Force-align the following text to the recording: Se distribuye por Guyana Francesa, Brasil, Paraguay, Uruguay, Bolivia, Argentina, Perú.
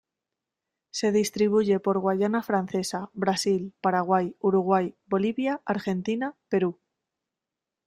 Se 0.89 1.11
distribuye 1.11 1.79
por 1.79 1.99
Guyana 1.99 2.41
Francesa, 2.41 3.11
Brasil, 3.13 3.75
Paraguay, 3.81 4.35
Uruguay, 4.39 4.95
Bolivia, 5.05 5.61
Argentina, 5.63 6.35
Perú. 6.49 6.79